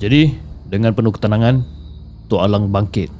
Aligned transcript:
Jadi, 0.00 0.32
dengan 0.64 0.96
penuh 0.96 1.12
ketenangan, 1.12 1.60
Tok 2.32 2.40
Alang 2.40 2.72
bangkit 2.72 3.12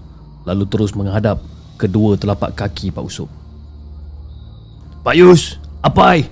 lalu 0.48 0.64
terus 0.64 0.96
menghadap 0.96 1.44
kedua 1.76 2.16
telapak 2.16 2.56
kaki 2.56 2.88
Pak 2.88 3.04
Usop. 3.04 3.28
Pak 5.04 5.14
Yus, 5.16 5.56
apa? 5.84 6.24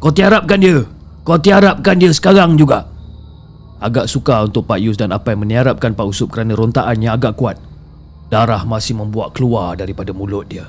Kau 0.00 0.12
tiarapkan 0.12 0.60
dia. 0.60 0.84
Kau 1.24 1.40
tiarapkan 1.40 1.96
dia 1.96 2.12
sekarang 2.12 2.56
juga. 2.56 2.88
Agak 3.76 4.08
suka 4.08 4.44
untuk 4.48 4.64
Pak 4.64 4.80
Yus 4.80 4.96
dan 4.96 5.12
Apai 5.12 5.36
meniarapkan 5.36 5.92
Pak 5.92 6.08
Usop 6.08 6.32
kerana 6.32 6.56
rontaan 6.56 6.96
yang 7.00 7.16
agak 7.16 7.36
kuat. 7.36 7.60
Darah 8.32 8.64
masih 8.64 8.96
membuat 8.96 9.36
keluar 9.36 9.76
daripada 9.76 10.16
mulut 10.16 10.48
dia. 10.48 10.64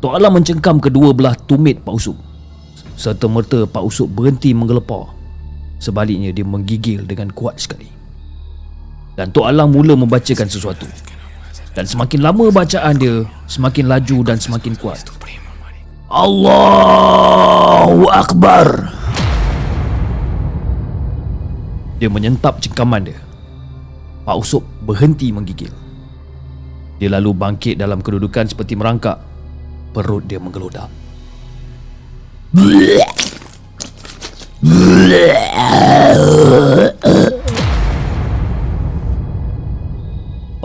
Tok 0.00 0.16
Alam 0.16 0.40
mencengkam 0.40 0.80
kedua 0.80 1.12
belah 1.12 1.36
tumit 1.36 1.84
Pak 1.84 1.92
Usop. 1.92 2.16
Serta 2.96 3.28
merta 3.28 3.68
Pak 3.68 3.84
Usop 3.84 4.08
berhenti 4.08 4.56
menggelepar. 4.56 5.19
Sebaliknya 5.80 6.28
dia 6.30 6.44
menggigil 6.44 7.08
dengan 7.08 7.32
kuat 7.32 7.56
sekali. 7.56 7.88
Dan 9.16 9.32
Tok 9.32 9.48
Alang 9.48 9.72
mula 9.72 9.96
membacakan 9.96 10.44
sesuatu. 10.44 10.84
Dan 11.72 11.88
semakin 11.88 12.20
lama 12.20 12.52
bacaan 12.52 13.00
dia, 13.00 13.24
semakin 13.48 13.88
laju 13.88 14.16
dan 14.28 14.36
semakin 14.36 14.76
kuat. 14.76 15.00
Allahu 16.12 18.04
Akbar. 18.12 18.92
Dia 21.96 22.12
menyentap 22.12 22.60
cengkaman 22.60 23.08
dia. 23.08 23.20
Pak 24.28 24.36
Usop 24.36 24.64
berhenti 24.84 25.32
menggigil. 25.32 25.72
Dia 27.00 27.08
lalu 27.16 27.32
bangkit 27.32 27.80
dalam 27.80 28.04
kedudukan 28.04 28.52
seperti 28.52 28.76
merangkak. 28.76 29.16
Perut 29.96 30.28
dia 30.28 30.36
menggelodak. 30.36 30.92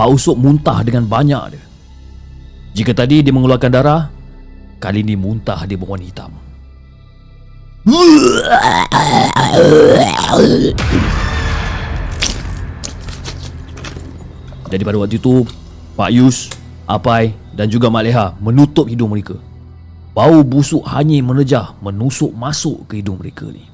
Pak 0.06 0.14
Usop 0.14 0.38
muntah 0.38 0.86
dengan 0.86 1.02
banyak 1.10 1.58
dia. 1.58 1.66
Jika 2.78 2.94
tadi 2.94 3.26
dia 3.26 3.34
mengeluarkan 3.34 3.74
darah, 3.74 4.06
kali 4.78 5.02
ini 5.02 5.18
muntah 5.18 5.58
dia 5.66 5.82
berwarna 5.82 6.06
hitam. 6.06 6.30
Jadi 14.70 14.84
pada 14.86 15.02
waktu 15.02 15.18
itu, 15.18 15.42
Pak 15.98 16.10
Yus, 16.14 16.54
Apai 16.86 17.34
dan 17.58 17.66
juga 17.74 17.90
Mak 17.90 18.04
Leha 18.06 18.38
menutup 18.38 18.86
hidung 18.86 19.10
mereka. 19.10 19.42
Bau 20.14 20.46
busuk 20.46 20.86
hanyir 20.86 21.26
menejah 21.26 21.74
menusuk 21.82 22.30
masuk 22.30 22.86
ke 22.86 23.02
hidung 23.02 23.18
mereka 23.18 23.50
ni. 23.50 23.66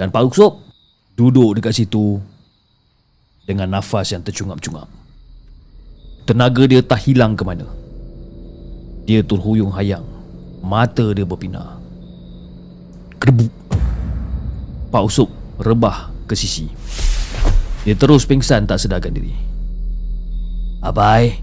Dan 0.00 0.08
Pak 0.08 0.24
Usop 0.24 0.64
duduk 1.20 1.60
dekat 1.60 1.84
situ 1.84 2.16
dengan 3.48 3.80
nafas 3.80 4.12
yang 4.12 4.20
tercungap-cungap. 4.20 4.84
Tenaga 6.28 6.68
dia 6.68 6.84
tak 6.84 7.08
hilang 7.08 7.32
ke 7.32 7.40
mana. 7.48 7.64
Dia 9.08 9.24
terhuyung 9.24 9.72
hayang. 9.72 10.04
Mata 10.60 11.16
dia 11.16 11.24
berpinar. 11.24 11.80
Kedebuk. 13.16 13.48
Pak 14.92 15.02
Usop 15.08 15.32
rebah 15.56 16.12
ke 16.28 16.36
sisi. 16.36 16.68
Dia 17.88 17.96
terus 17.96 18.28
pingsan 18.28 18.68
tak 18.68 18.84
sedarkan 18.84 19.16
diri. 19.16 19.32
Abai, 20.84 21.40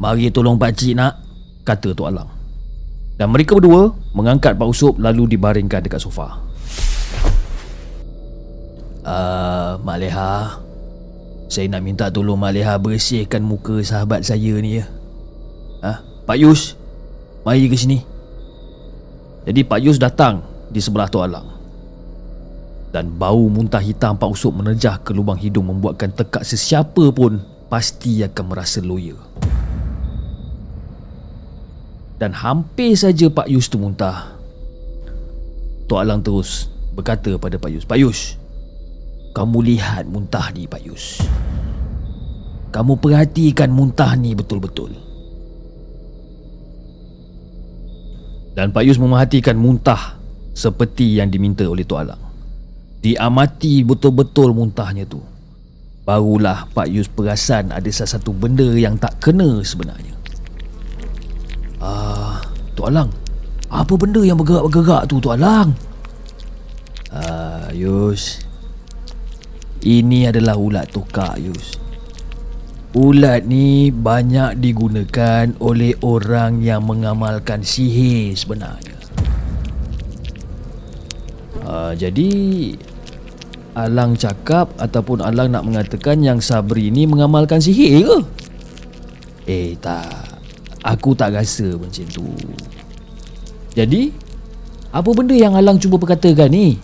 mari 0.00 0.32
tolong 0.32 0.56
pakcik 0.56 0.96
nak, 0.96 1.20
kata 1.68 1.92
Tok 1.92 2.08
Alang. 2.08 2.30
Dan 3.20 3.28
mereka 3.28 3.52
berdua 3.52 3.92
mengangkat 4.16 4.56
Pak 4.56 4.64
Usop 4.64 4.96
lalu 4.96 5.36
dibaringkan 5.36 5.84
dekat 5.84 6.00
sofa. 6.00 6.40
Uh, 9.04 9.76
Mak 9.84 9.96
Leha, 10.00 10.60
saya 11.48 11.64
nak 11.72 11.80
minta 11.80 12.12
tolong 12.12 12.36
Mak 12.36 12.52
Leha 12.52 12.76
bersihkan 12.76 13.40
muka 13.40 13.80
sahabat 13.80 14.20
saya 14.20 14.60
ni 14.60 14.78
ya. 14.78 14.84
Ha? 15.80 16.04
Pak 16.28 16.36
Yus, 16.36 16.76
mari 17.40 17.64
ke 17.72 17.76
sini. 17.76 18.04
Jadi 19.48 19.64
Pak 19.64 19.80
Yus 19.80 19.96
datang 19.96 20.44
di 20.68 20.76
sebelah 20.76 21.08
Tok 21.08 21.24
Alang. 21.24 21.48
Dan 22.92 23.16
bau 23.16 23.48
muntah 23.48 23.80
hitam 23.80 24.20
Pak 24.20 24.28
Usop 24.28 24.60
menejah 24.60 25.00
ke 25.00 25.16
lubang 25.16 25.40
hidung 25.40 25.72
membuatkan 25.72 26.12
tekak 26.12 26.44
sesiapa 26.44 27.16
pun 27.16 27.40
pasti 27.72 28.20
akan 28.20 28.44
merasa 28.44 28.84
loya. 28.84 29.16
Dan 32.20 32.36
hampir 32.36 32.92
saja 32.92 33.32
Pak 33.32 33.48
Yus 33.48 33.72
tu 33.72 33.80
muntah. 33.80 34.36
Tok 35.88 35.96
Alang 35.96 36.20
terus 36.20 36.68
berkata 36.92 37.32
pada 37.40 37.56
Pak 37.56 37.70
Yus, 37.72 37.84
Pak 37.88 37.96
Yus, 37.96 38.36
kamu 39.38 39.70
lihat 39.70 40.10
muntah 40.10 40.50
ni 40.50 40.66
Pak 40.66 40.82
Yus. 40.82 41.22
Kamu 42.74 42.98
perhatikan 42.98 43.70
muntah 43.70 44.18
ni 44.18 44.34
betul-betul. 44.34 44.90
Dan 48.58 48.74
Pak 48.74 48.82
Yus 48.82 48.98
memerhatikan 48.98 49.54
muntah 49.54 50.18
seperti 50.58 51.22
yang 51.22 51.30
diminta 51.30 51.62
oleh 51.70 51.86
Tok 51.86 52.02
Alang. 52.02 52.22
Diamati 52.98 53.86
betul-betul 53.86 54.50
muntahnya 54.50 55.06
tu. 55.06 55.22
Barulah 56.02 56.66
Pak 56.74 56.90
Yus 56.90 57.06
perasan 57.06 57.70
ada 57.70 57.86
sesuatu 57.86 58.34
benda 58.34 58.66
yang 58.74 58.98
tak 58.98 59.22
kena 59.22 59.62
sebenarnya. 59.62 60.18
Ah 61.78 62.42
Tok 62.74 62.90
Alang 62.90 63.14
apa 63.70 63.94
benda 63.94 64.18
yang 64.26 64.34
bergerak-bergerak 64.34 65.06
tu 65.06 65.22
Tok 65.22 65.38
Alang? 65.38 65.70
Ah 67.14 67.70
Yus 67.70 68.47
ini 69.86 70.30
adalah 70.30 70.58
ulat 70.58 70.90
tukar 70.90 71.38
Yus 71.38 71.78
Ulat 72.96 73.44
ni 73.44 73.92
banyak 73.92 74.64
digunakan 74.64 75.52
oleh 75.60 75.92
orang 76.00 76.64
yang 76.64 76.88
mengamalkan 76.88 77.60
sihir 77.60 78.32
sebenarnya. 78.32 78.96
Uh, 81.68 81.92
jadi 81.92 82.32
Alang 83.76 84.16
cakap 84.16 84.72
ataupun 84.80 85.20
Alang 85.20 85.52
nak 85.52 85.68
mengatakan 85.68 86.24
yang 86.24 86.40
Sabri 86.40 86.88
ni 86.88 87.04
mengamalkan 87.04 87.60
sihir 87.60 88.08
ke? 88.08 88.18
Eh 89.44 89.76
tak. 89.76 90.40
Aku 90.80 91.12
tak 91.12 91.36
rasa 91.36 91.76
macam 91.76 92.08
tu. 92.08 92.24
Jadi, 93.76 94.10
apa 94.90 95.10
benda 95.12 95.36
yang 95.36 95.52
Alang 95.52 95.76
cuba 95.76 96.00
perkatakan 96.00 96.48
ni? 96.48 96.80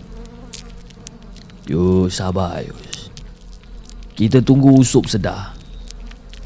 Yus, 1.65 2.13
sabar 2.13 2.61
Yus. 2.61 2.84
Kita 4.15 4.39
tunggu 4.39 4.79
Usup 4.79 5.11
sedar. 5.11 5.51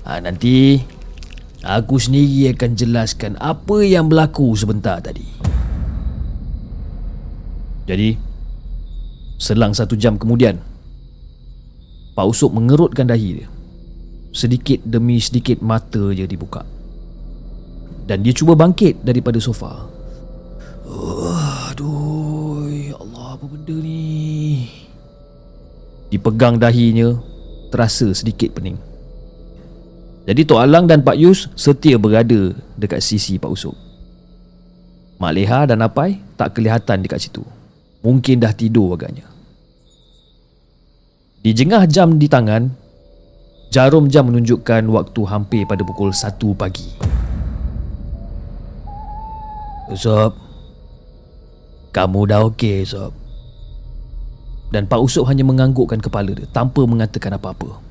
Ha, 0.04 0.18
nanti, 0.18 0.82
aku 1.62 2.02
sendiri 2.02 2.50
akan 2.58 2.72
jelaskan 2.74 3.38
apa 3.38 3.86
yang 3.86 4.10
berlaku 4.10 4.58
sebentar 4.58 4.98
tadi. 4.98 5.26
Jadi, 7.86 8.30
Selang 9.40 9.72
satu 9.72 9.96
jam 9.96 10.20
kemudian 10.20 10.60
Pak 12.12 12.28
Usop 12.28 12.52
mengerutkan 12.52 13.08
dahi 13.08 13.40
dia. 13.40 13.48
Sedikit 14.36 14.84
demi 14.84 15.16
sedikit 15.24 15.64
mata 15.64 16.12
je 16.12 16.28
dibuka. 16.28 16.68
Dan 18.04 18.20
dia 18.20 18.36
cuba 18.36 18.60
bangkit 18.60 19.00
daripada 19.00 19.40
sofa. 19.40 19.88
Aduh 21.72 22.68
Ya 22.68 23.00
Allah 23.00 23.40
apa 23.40 23.46
benda 23.48 23.80
ni? 23.80 24.68
Dipegang 26.12 26.60
dahinya 26.60 27.16
Terasa 27.70 28.12
sedikit 28.12 28.58
pening 28.58 28.78
Jadi 30.26 30.42
Tok 30.46 30.60
Alang 30.62 30.86
dan 30.90 31.06
Pak 31.06 31.18
Yus 31.18 31.50
Setia 31.54 31.98
berada 32.02 32.54
dekat 32.78 33.02
sisi 33.02 33.38
Pak 33.38 33.50
Usop 33.50 33.78
Mak 35.22 35.32
Leha 35.34 35.70
dan 35.70 35.86
Apai 35.86 36.22
tak 36.38 36.58
kelihatan 36.58 37.06
dekat 37.06 37.30
situ 37.30 37.46
Mungkin 38.00 38.40
dah 38.40 38.56
tidur 38.56 38.96
agaknya. 38.96 39.28
Di 41.40 41.52
jengah 41.52 41.84
jam 41.88 42.16
di 42.16 42.32
tangan, 42.32 42.72
jarum 43.72 44.08
jam 44.08 44.32
menunjukkan 44.32 44.88
waktu 44.88 45.22
hampir 45.28 45.64
pada 45.68 45.84
pukul 45.84 46.16
1 46.16 46.36
pagi. 46.56 46.88
Usop, 49.92 50.36
kamu 51.92 52.20
dah 52.28 52.48
okey, 52.48 52.88
Usop. 52.88 53.12
Dan 54.70 54.86
Pak 54.86 55.02
Usop 55.02 55.26
hanya 55.26 55.42
menganggukkan 55.42 55.98
kepala 55.98 56.30
dia 56.34 56.46
tanpa 56.54 56.86
mengatakan 56.86 57.34
apa-apa. 57.34 57.82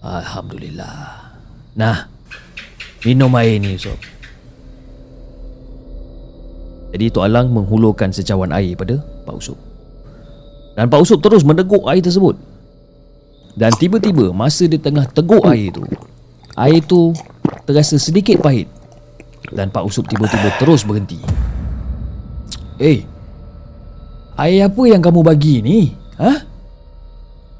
Alhamdulillah. 0.00 1.28
Nah, 1.76 2.08
minum 3.04 3.28
air 3.36 3.60
ni, 3.60 3.76
Usop. 3.76 4.00
Jadi 6.96 7.12
Tok 7.12 7.28
Alang 7.28 7.52
menghulurkan 7.52 8.08
secawan 8.16 8.48
air 8.56 8.72
pada 8.72 8.96
Pak 9.28 9.36
Usop. 9.36 9.58
Dan 10.72 10.88
Pak 10.88 11.04
Usop 11.04 11.20
terus 11.20 11.44
meneguk 11.44 11.84
air 11.84 12.00
tersebut. 12.00 12.40
Dan 13.56 13.72
tiba-tiba 13.76 14.32
masa 14.32 14.64
dia 14.64 14.80
tengah 14.80 15.08
teguk 15.08 15.44
air 15.48 15.72
tu, 15.72 15.84
air 16.56 16.80
tu 16.84 17.12
terasa 17.68 18.00
sedikit 18.00 18.40
pahit. 18.40 18.68
Dan 19.52 19.68
Pak 19.68 19.84
Usop 19.84 20.08
tiba-tiba 20.08 20.48
terus 20.56 20.84
berhenti. 20.84 21.20
Eh, 22.76 22.80
hey, 22.80 22.98
Air 24.36 24.68
apa 24.68 24.82
yang 24.84 25.00
kamu 25.00 25.20
bagi 25.24 25.64
ni? 25.64 25.96
Ha? 26.20 26.32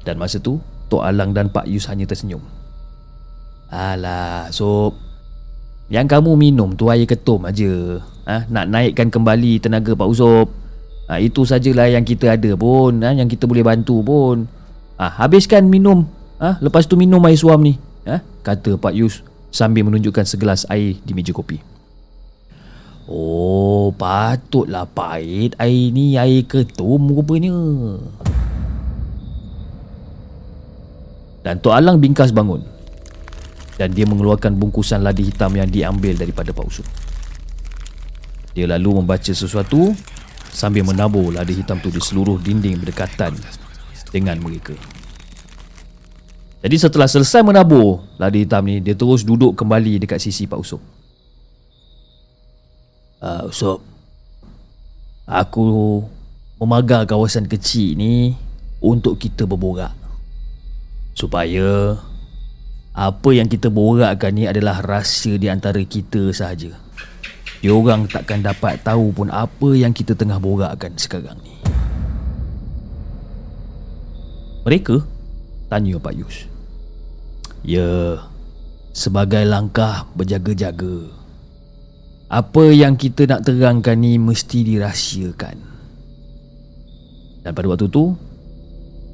Dan 0.05 0.21
masa 0.21 0.37
tu, 0.37 0.61
Tok 0.87 1.01
Alang 1.01 1.33
dan 1.33 1.49
Pak 1.49 1.65
Yus 1.65 1.89
hanya 1.89 2.05
tersenyum. 2.05 2.41
Alah, 3.73 4.47
Sob. 4.53 4.95
Yang 5.87 6.07
kamu 6.19 6.31
minum 6.37 6.75
tu 6.77 6.91
air 6.93 7.09
ketum 7.09 7.47
aja. 7.49 7.99
Ha? 8.27 8.45
Nak 8.45 8.65
naikkan 8.69 9.09
kembali 9.09 9.57
tenaga 9.57 9.95
Pak 9.97 10.07
Usop. 10.07 10.51
Ha, 11.07 11.23
itu 11.23 11.47
sajalah 11.47 11.87
yang 11.87 12.03
kita 12.03 12.35
ada 12.35 12.51
pun. 12.59 12.99
Ha? 13.01 13.15
Yang 13.15 13.39
kita 13.39 13.47
boleh 13.47 13.63
bantu 13.63 14.03
pun. 14.03 14.45
Ha, 14.99 15.23
habiskan 15.23 15.65
minum. 15.71 16.03
Ha? 16.37 16.59
Lepas 16.59 16.85
tu 16.85 16.99
minum 16.99 17.23
air 17.23 17.39
suam 17.39 17.63
ni. 17.63 17.79
Ha? 18.03 18.19
Kata 18.43 18.75
Pak 18.75 18.93
Yus 18.93 19.23
sambil 19.47 19.87
menunjukkan 19.87 20.27
segelas 20.27 20.67
air 20.67 20.99
di 21.01 21.11
meja 21.15 21.31
kopi. 21.31 21.76
Oh, 23.07 23.95
patutlah 23.95 24.83
pahit 24.83 25.55
air 25.55 25.95
ni 25.95 26.19
air 26.19 26.43
ketum 26.43 27.07
rupanya. 27.15 27.55
Dan 31.47 31.63
Tok 31.63 31.71
Alang 31.71 32.03
bingkas 32.03 32.35
bangun 32.35 32.77
dan 33.77 33.93
dia 33.93 34.09
mengeluarkan 34.09 34.57
bungkusan 34.57 35.05
ladi 35.05 35.29
hitam 35.29 35.53
yang 35.53 35.69
diambil 35.69 36.17
daripada 36.17 36.49
Pak 36.49 36.65
Usut. 36.65 36.87
Dia 38.57 38.65
lalu 38.65 39.05
membaca 39.05 39.29
sesuatu 39.29 39.93
sambil 40.49 40.81
menabur 40.81 41.29
ladi 41.29 41.61
hitam 41.61 41.77
tu 41.77 41.93
di 41.93 42.01
seluruh 42.01 42.41
dinding 42.41 42.81
berdekatan 42.81 43.37
dengan 44.09 44.41
mereka. 44.41 44.73
Jadi 46.57 46.75
setelah 46.81 47.05
selesai 47.05 47.45
menabur 47.45 48.01
ladi 48.17 48.43
hitam 48.43 48.65
ni, 48.65 48.81
dia 48.81 48.97
terus 48.97 49.21
duduk 49.21 49.53
kembali 49.53 50.01
dekat 50.01 50.17
sisi 50.17 50.49
Pak 50.49 50.57
Usop. 50.57 50.96
Uh, 53.17 53.49
Usop, 53.49 53.81
aku 55.25 56.05
memagar 56.61 57.09
kawasan 57.09 57.49
kecil 57.49 57.97
ni 57.97 58.37
untuk 58.77 59.17
kita 59.17 59.49
berborak. 59.49 59.93
Supaya 61.17 61.97
apa 62.93 63.29
yang 63.33 63.49
kita 63.49 63.73
borakkan 63.73 64.37
ni 64.37 64.45
adalah 64.45 64.85
rahsia 64.85 65.37
di 65.41 65.49
antara 65.49 65.81
kita 65.81 66.29
sahaja. 66.29 66.77
Diorang 67.57 68.05
takkan 68.05 68.45
dapat 68.45 68.85
tahu 68.85 69.09
pun 69.09 69.33
apa 69.33 69.73
yang 69.73 69.89
kita 69.97 70.13
tengah 70.13 70.37
borakkan 70.37 70.93
sekarang 70.93 71.41
ni. 71.41 71.57
Mereka 74.61 75.01
tanya 75.73 75.97
Pak 75.97 76.13
Yus. 76.13 76.45
Ya, 77.65 78.21
sebagai 78.93 79.41
langkah 79.41 80.05
berjaga-jaga. 80.13 81.09
Apa 82.27 82.75
yang 82.75 82.99
kita 82.99 83.23
nak 83.23 83.47
terangkan 83.47 83.95
ni 83.95 84.19
mesti 84.19 84.67
dirahsiakan. 84.67 85.57
Dan 87.47 87.51
pada 87.55 87.67
waktu 87.71 87.87
tu, 87.87 88.11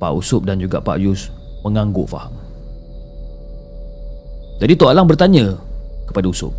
Pak 0.01 0.12
Usop 0.18 0.50
dan 0.50 0.57
juga 0.57 0.81
Pak 0.81 0.98
Yus 0.98 1.30
mengangguk 1.62 2.10
faham. 2.10 2.33
Jadi 4.57 4.74
Tok 4.74 4.89
Alang 4.89 5.06
bertanya 5.06 5.54
kepada 6.10 6.25
Usop. 6.25 6.54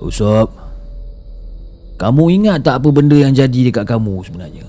Usop, 0.00 0.48
kamu 2.00 2.24
ingat 2.40 2.64
tak 2.64 2.80
apa 2.80 2.88
benda 2.88 3.14
yang 3.14 3.36
jadi 3.36 3.68
dekat 3.68 3.84
kamu 3.84 4.24
sebenarnya? 4.24 4.64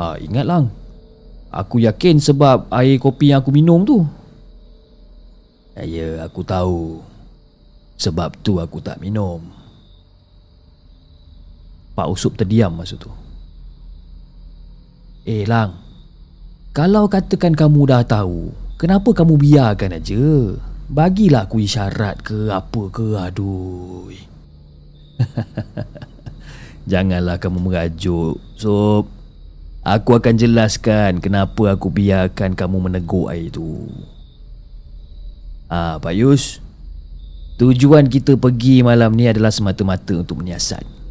Ah, 0.00 0.16
ingat 0.16 0.48
lang. 0.48 0.72
Aku 1.52 1.76
yakin 1.84 2.16
sebab 2.16 2.72
air 2.72 2.96
kopi 2.96 3.30
yang 3.30 3.44
aku 3.44 3.52
minum 3.52 3.84
tu. 3.84 4.02
Ya, 5.76 6.24
aku 6.24 6.40
tahu. 6.40 7.11
Sebab 8.02 8.42
tu 8.42 8.58
aku 8.58 8.82
tak 8.82 8.98
minum. 8.98 9.38
Pak 11.94 12.10
Usop 12.10 12.34
terdiam 12.34 12.74
masa 12.74 12.98
tu. 12.98 13.12
Eh, 15.22 15.46
Lang. 15.46 15.78
Kalau 16.74 17.06
katakan 17.06 17.54
kamu 17.54 17.86
dah 17.86 18.02
tahu, 18.02 18.50
Kenapa 18.82 19.14
kamu 19.14 19.38
biarkan 19.38 19.94
aja? 19.94 20.58
Bagilah 20.90 21.46
aku 21.46 21.62
isyarat 21.62 22.18
ke 22.26 22.50
apa 22.50 22.82
ke 22.90 23.14
aduh. 23.14 24.10
Janganlah 26.90 27.38
kamu 27.38 27.62
merajuk. 27.62 28.42
So, 28.58 29.06
aku 29.86 30.18
akan 30.18 30.34
jelaskan 30.34 31.22
kenapa 31.22 31.78
aku 31.78 31.94
biarkan 31.94 32.58
kamu 32.58 32.90
meneguk 32.90 33.30
air 33.30 33.54
itu. 33.54 33.86
Ah, 35.70 36.02
Pak 36.02 36.18
Yus. 36.18 36.58
Tujuan 37.60 38.08
kita 38.08 38.38
pergi 38.40 38.80
malam 38.80 39.12
ni 39.12 39.28
adalah 39.28 39.52
semata-mata 39.52 40.16
untuk 40.16 40.40
menyiasat 40.40 41.02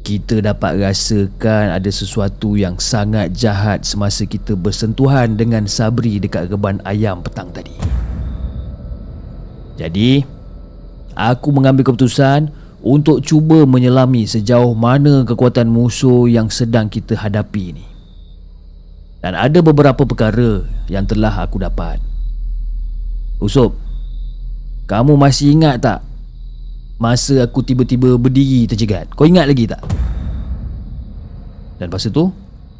kita 0.00 0.42
dapat 0.42 0.80
rasakan 0.80 1.76
ada 1.76 1.90
sesuatu 1.92 2.56
yang 2.56 2.80
sangat 2.80 3.30
jahat 3.36 3.84
semasa 3.84 4.24
kita 4.24 4.56
bersentuhan 4.56 5.36
dengan 5.36 5.68
Sabri 5.68 6.18
dekat 6.18 6.50
reban 6.50 6.80
ayam 6.82 7.20
petang 7.20 7.52
tadi. 7.52 7.70
Jadi, 9.78 10.24
aku 11.16 11.48
mengambil 11.54 11.86
keputusan 11.86 12.50
untuk 12.82 13.22
cuba 13.22 13.62
menyelami 13.68 14.26
sejauh 14.26 14.72
mana 14.74 15.22
kekuatan 15.22 15.68
musuh 15.68 16.26
yang 16.26 16.48
sedang 16.50 16.88
kita 16.90 17.16
hadapi 17.16 17.76
ini. 17.76 17.86
Dan 19.20 19.36
ada 19.36 19.60
beberapa 19.60 20.08
perkara 20.08 20.64
yang 20.88 21.04
telah 21.04 21.44
aku 21.44 21.60
dapat. 21.60 22.00
Usop, 23.40 23.76
kamu 24.90 25.14
masih 25.14 25.54
ingat 25.54 25.78
tak 25.78 26.00
Masa 27.00 27.46
aku 27.46 27.64
tiba-tiba 27.64 28.18
berdiri 28.20 28.68
terjegat? 28.68 29.08
Kau 29.16 29.24
ingat 29.24 29.48
lagi 29.48 29.64
tak? 29.64 29.80
Dan 31.80 31.88
lepas 31.88 32.04
itu 32.04 32.28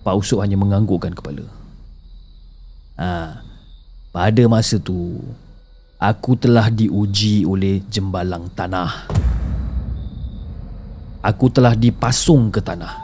Pak 0.05 0.13
Usuk 0.13 0.45
hanya 0.45 0.61
menganggukkan 0.61 1.17
kepala. 1.17 1.47
Ha, 3.01 3.41
Pada 4.13 4.43
masa 4.45 4.77
tu 4.77 5.23
Aku 5.97 6.37
telah 6.37 6.69
diuji 6.69 7.49
oleh 7.49 7.81
jembalang 7.89 8.53
tanah. 8.53 9.09
Aku 11.25 11.49
telah 11.49 11.73
dipasung 11.73 12.53
ke 12.53 12.61
tanah. 12.61 13.01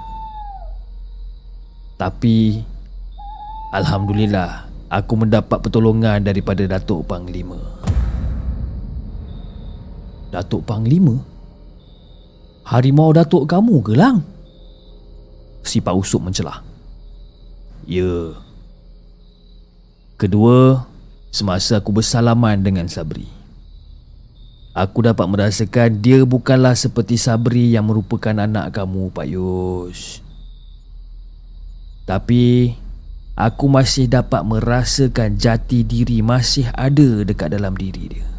Tapi 1.96 2.60
Alhamdulillah 3.72 4.68
Aku 4.92 5.16
mendapat 5.16 5.64
pertolongan 5.64 6.20
daripada 6.20 6.60
Datuk 6.68 7.08
Panglima 7.08 7.75
Datuk 10.36 10.68
Panglima? 10.68 11.16
Harimau 12.68 13.08
Datuk 13.16 13.48
kamu 13.48 13.80
ke 13.80 13.96
lang? 13.96 14.20
Si 15.64 15.80
Pak 15.80 15.96
Usuk 15.96 16.20
mencelah. 16.20 16.60
Ya. 17.88 18.36
Kedua, 20.20 20.84
semasa 21.32 21.80
aku 21.80 21.88
bersalaman 21.88 22.60
dengan 22.60 22.84
Sabri. 22.84 23.24
Aku 24.76 25.00
dapat 25.00 25.24
merasakan 25.24 26.04
dia 26.04 26.20
bukanlah 26.28 26.76
seperti 26.76 27.16
Sabri 27.16 27.72
yang 27.72 27.88
merupakan 27.88 28.36
anak 28.36 28.76
kamu, 28.76 29.08
Pak 29.08 29.26
Yus. 29.32 30.20
Tapi, 32.04 32.76
aku 33.32 33.72
masih 33.72 34.04
dapat 34.04 34.44
merasakan 34.44 35.40
jati 35.40 35.80
diri 35.80 36.20
masih 36.20 36.68
ada 36.76 37.24
dekat 37.24 37.56
dalam 37.56 37.72
diri 37.72 38.20
dia. 38.20 38.35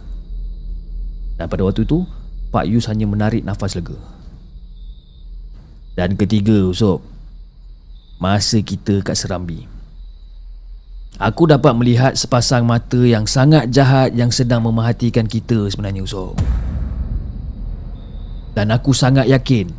Dan 1.38 1.46
pada 1.48 1.62
waktu 1.64 1.86
itu 1.86 2.04
Pak 2.50 2.66
Yus 2.66 2.90
hanya 2.90 3.06
menarik 3.06 3.46
nafas 3.46 3.78
lega. 3.78 3.98
Dan 5.98 6.18
ketiga 6.18 6.54
Usop 6.70 7.02
Masa 8.18 8.58
kita 8.66 9.06
kat 9.06 9.14
Serambi. 9.14 9.70
Aku 11.22 11.46
dapat 11.46 11.74
melihat 11.78 12.14
sepasang 12.18 12.66
mata 12.66 12.98
yang 13.02 13.30
sangat 13.30 13.70
jahat 13.70 14.14
yang 14.18 14.34
sedang 14.34 14.66
memerhatikan 14.66 15.30
kita 15.30 15.70
sebenarnya 15.70 16.02
Usop. 16.02 16.34
Dan 18.58 18.74
aku 18.74 18.90
sangat 18.94 19.30
yakin 19.30 19.70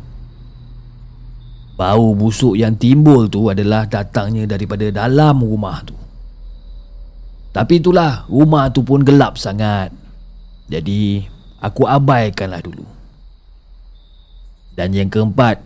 Bau 1.79 2.11
busuk 2.11 2.59
yang 2.59 2.75
timbul 2.75 3.31
tu 3.31 3.47
adalah 3.47 3.87
datangnya 3.87 4.43
daripada 4.43 4.91
dalam 4.91 5.39
rumah 5.39 5.79
tu. 5.87 5.95
Tapi 7.55 7.79
itulah 7.79 8.27
rumah 8.27 8.67
tu 8.67 8.83
pun 8.83 8.99
gelap 8.99 9.39
sangat. 9.39 9.87
Jadi 10.67 11.23
aku 11.59 11.85
abaikanlah 11.85 12.63
dulu. 12.63 12.87
Dan 14.75 14.95
yang 14.95 15.11
keempat 15.11 15.59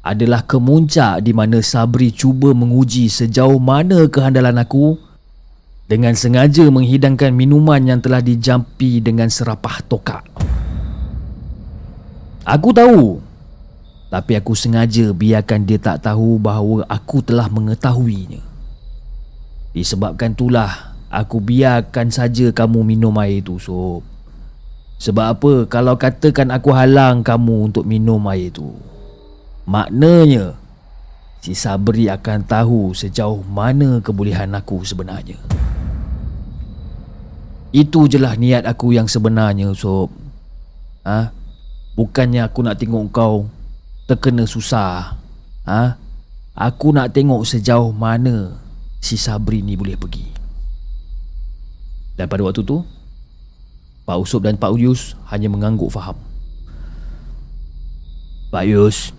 adalah 0.00 0.40
kemuncak 0.44 1.20
di 1.20 1.36
mana 1.36 1.60
Sabri 1.60 2.08
cuba 2.08 2.56
menguji 2.56 3.12
sejauh 3.12 3.60
mana 3.60 4.08
kehandalan 4.08 4.56
aku 4.60 4.96
dengan 5.84 6.16
sengaja 6.16 6.64
menghidangkan 6.72 7.36
minuman 7.36 7.84
yang 7.84 8.00
telah 8.00 8.24
dijampi 8.24 9.04
dengan 9.04 9.28
serapah 9.28 9.84
tokak. 9.84 10.24
Aku 12.48 12.72
tahu 12.72 13.20
tapi 14.10 14.34
aku 14.34 14.58
sengaja 14.58 15.14
biarkan 15.14 15.62
dia 15.62 15.78
tak 15.78 16.02
tahu 16.02 16.42
bahawa 16.42 16.82
aku 16.90 17.22
telah 17.22 17.46
mengetahuinya. 17.46 18.42
Disebabkan 19.70 20.34
itulah 20.34 20.98
aku 21.06 21.38
biarkan 21.38 22.10
saja 22.10 22.50
kamu 22.50 22.82
minum 22.82 23.14
air 23.22 23.38
itu, 23.38 23.54
Sob. 23.62 24.02
Sebab 25.00 25.26
apa 25.32 25.52
kalau 25.64 25.96
katakan 25.96 26.52
aku 26.52 26.76
halang 26.76 27.24
kamu 27.24 27.72
untuk 27.72 27.88
minum 27.88 28.20
air 28.28 28.52
tu? 28.52 28.68
Maknanya 29.64 30.60
si 31.40 31.56
Sabri 31.56 32.12
akan 32.12 32.44
tahu 32.44 32.92
sejauh 32.92 33.40
mana 33.48 34.04
kebolehan 34.04 34.52
aku 34.52 34.84
sebenarnya. 34.84 35.40
Itu 37.72 38.10
jelah 38.10 38.36
niat 38.36 38.66
aku 38.66 38.92
yang 38.92 39.06
sebenarnya, 39.06 39.72
Sob. 39.72 40.12
Ha? 41.06 41.32
Bukannya 41.96 42.44
aku 42.44 42.60
nak 42.66 42.76
tengok 42.76 43.08
kau 43.08 43.48
terkena 44.04 44.44
susah. 44.44 45.16
Ha? 45.64 45.96
Aku 46.52 46.92
nak 46.92 47.14
tengok 47.16 47.46
sejauh 47.46 47.94
mana 47.94 48.52
si 49.00 49.16
Sabri 49.16 49.64
ni 49.64 49.78
boleh 49.78 49.96
pergi. 49.96 50.28
Dan 52.18 52.26
pada 52.28 52.42
waktu 52.44 52.66
tu, 52.66 52.82
Pak 54.10 54.18
Usop 54.18 54.42
dan 54.42 54.58
Pak 54.58 54.74
Uyus 54.74 55.14
hanya 55.30 55.46
mengangguk 55.46 55.86
faham. 55.94 56.18
Pak 58.50 58.66
Uyus, 58.66 59.14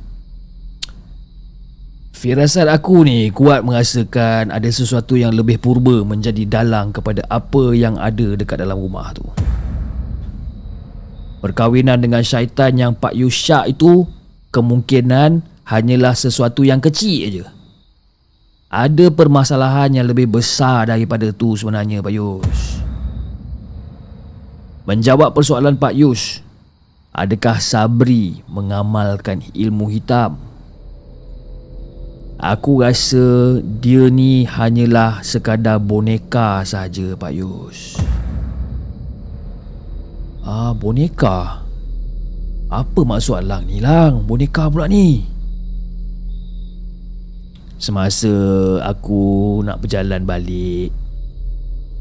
Firasat 2.11 2.67
aku 2.67 3.07
ni 3.07 3.31
kuat 3.31 3.63
merasakan 3.63 4.51
ada 4.51 4.69
sesuatu 4.69 5.15
yang 5.15 5.31
lebih 5.31 5.57
purba 5.57 6.03
menjadi 6.03 6.43
dalang 6.43 6.91
kepada 6.91 7.23
apa 7.31 7.71
yang 7.71 7.95
ada 7.95 8.35
dekat 8.35 8.61
dalam 8.61 8.77
rumah 8.77 9.09
tu. 9.15 9.23
Perkahwinan 11.39 11.97
dengan 11.97 12.21
syaitan 12.21 12.75
yang 12.75 12.93
Pak 12.93 13.15
Yusyak 13.15 13.73
itu 13.73 14.05
kemungkinan 14.51 15.41
hanyalah 15.71 16.13
sesuatu 16.13 16.67
yang 16.67 16.83
kecil 16.83 17.31
aja. 17.31 17.45
Ada 18.69 19.07
permasalahan 19.09 19.95
yang 19.95 20.05
lebih 20.05 20.29
besar 20.29 20.91
daripada 20.91 21.31
tu 21.33 21.55
sebenarnya 21.57 22.03
Pak 22.03 22.13
Yus. 22.13 22.90
Menjawab 24.81 25.37
persoalan 25.37 25.77
Pak 25.77 25.93
Yus, 25.93 26.41
adakah 27.13 27.61
Sabri 27.61 28.41
mengamalkan 28.49 29.45
ilmu 29.53 29.93
hitam? 29.93 30.41
Aku 32.41 32.81
rasa 32.81 33.61
dia 33.61 34.09
ni 34.09 34.41
hanyalah 34.49 35.21
sekadar 35.21 35.77
boneka 35.77 36.65
saja 36.65 37.13
Pak 37.13 37.29
Yus. 37.29 38.01
Ah, 40.41 40.73
boneka? 40.73 41.61
Apa 42.73 43.05
maksud 43.05 43.45
Lang 43.45 43.69
ni 43.69 43.77
Lang? 43.77 44.25
Boneka 44.25 44.65
pula 44.73 44.89
ni? 44.89 45.21
Semasa 47.77 48.33
aku 48.81 49.61
nak 49.61 49.85
berjalan 49.85 50.25
balik, 50.25 50.89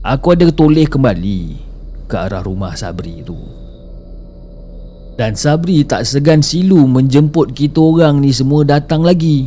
aku 0.00 0.32
ada 0.32 0.48
toleh 0.48 0.88
kembali 0.88 1.69
ke 2.10 2.18
arah 2.18 2.42
rumah 2.42 2.74
Sabri 2.74 3.22
tu. 3.22 3.38
Dan 5.14 5.38
Sabri 5.38 5.86
tak 5.86 6.02
segan 6.02 6.42
silu 6.42 6.90
menjemput 6.90 7.54
kita 7.54 7.78
orang 7.78 8.18
ni 8.18 8.34
semua 8.34 8.66
datang 8.66 9.06
lagi. 9.06 9.46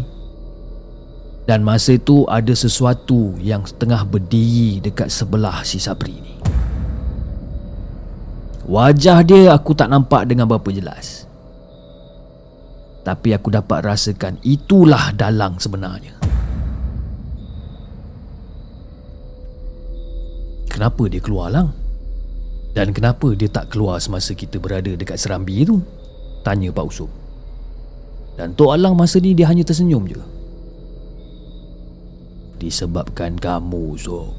Dan 1.43 1.60
masa 1.67 2.00
itu 2.00 2.24
ada 2.32 2.55
sesuatu 2.55 3.36
yang 3.43 3.67
tengah 3.67 4.08
berdiri 4.08 4.79
dekat 4.79 5.12
sebelah 5.12 5.60
si 5.67 5.75
Sabri 5.75 6.15
ni. 6.15 6.39
Wajah 8.63 9.20
dia 9.27 9.51
aku 9.51 9.75
tak 9.75 9.91
nampak 9.91 10.24
dengan 10.24 10.48
berapa 10.48 10.72
jelas. 10.72 11.27
Tapi 13.03 13.36
aku 13.36 13.51
dapat 13.51 13.84
rasakan 13.84 14.39
itulah 14.48 15.12
dalang 15.12 15.60
sebenarnya. 15.60 16.15
Kenapa 20.72 21.03
dia 21.12 21.20
keluar 21.20 21.51
lang? 21.51 21.83
Dan 22.74 22.89
kenapa 22.89 23.38
dia 23.38 23.50
tak 23.50 23.70
keluar 23.70 24.01
semasa 24.01 24.34
kita 24.34 24.58
berada 24.58 24.89
dekat 24.89 25.22
serambi 25.22 25.62
tu? 25.62 25.82
Tanya 26.42 26.74
Pak 26.74 26.86
Usop. 26.89 27.10
Dan 28.34 28.58
Tok 28.58 28.74
Alang 28.74 28.98
masa 28.98 29.22
ni 29.22 29.38
dia 29.38 29.46
hanya 29.46 29.62
tersenyum 29.62 30.10
je 30.10 30.18
disebabkan 32.63 33.36
kamu 33.36 34.00
so 34.00 34.32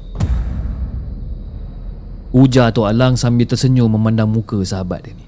Ujar 2.33 2.73
Tok 2.73 2.89
Alang 2.89 3.13
sambil 3.15 3.45
tersenyum 3.45 3.93
memandang 3.93 4.27
muka 4.27 4.57
sahabat 4.65 5.05
dia 5.05 5.13
ni 5.13 5.25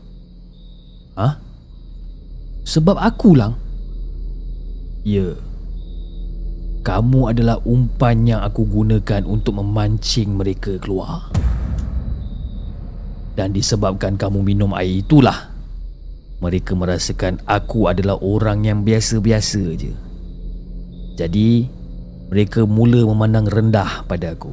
Ha? 1.18 1.42
Sebab 2.68 2.94
aku 3.00 3.34
lang? 3.34 3.58
Ya 5.02 5.34
Kamu 6.86 7.32
adalah 7.32 7.58
umpan 7.64 8.28
yang 8.28 8.42
aku 8.44 8.68
gunakan 8.68 9.26
untuk 9.26 9.58
memancing 9.58 10.36
mereka 10.36 10.78
keluar 10.78 11.32
Dan 13.38 13.54
disebabkan 13.54 14.18
kamu 14.18 14.42
minum 14.42 14.74
air 14.74 15.06
itulah 15.06 15.54
Mereka 16.42 16.74
merasakan 16.74 17.38
aku 17.46 17.86
adalah 17.86 18.18
orang 18.18 18.66
yang 18.66 18.82
biasa-biasa 18.82 19.62
je 19.78 19.94
Jadi 21.14 21.78
mereka 22.28 22.68
mula 22.68 23.08
memandang 23.08 23.48
rendah 23.48 24.04
pada 24.04 24.36
aku. 24.36 24.52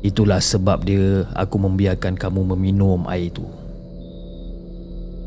Itulah 0.00 0.40
sebab 0.40 0.80
dia 0.80 1.28
aku 1.36 1.60
membiarkan 1.60 2.16
kamu 2.16 2.56
meminum 2.56 3.04
air 3.04 3.28
itu. 3.28 3.44